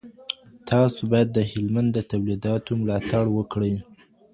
[0.69, 3.73] تاسو باید د هلمند د تولیداتو ملاتړ وکړئ.